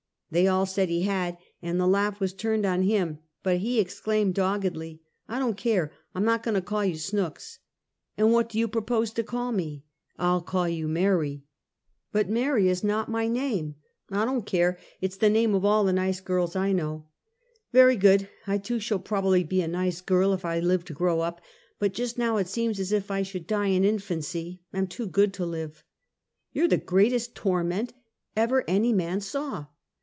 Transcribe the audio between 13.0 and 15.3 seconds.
is not my name." *' I don't care! It's the